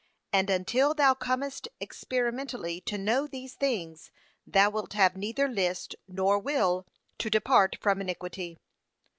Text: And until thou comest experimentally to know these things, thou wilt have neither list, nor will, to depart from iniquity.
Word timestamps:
And 0.33 0.49
until 0.49 0.95
thou 0.95 1.13
comest 1.13 1.67
experimentally 1.79 2.81
to 2.87 2.97
know 2.97 3.27
these 3.27 3.53
things, 3.53 4.09
thou 4.47 4.71
wilt 4.71 4.93
have 4.93 5.15
neither 5.15 5.47
list, 5.47 5.95
nor 6.07 6.39
will, 6.39 6.87
to 7.19 7.29
depart 7.29 7.75
from 7.79 8.01
iniquity. 8.01 8.57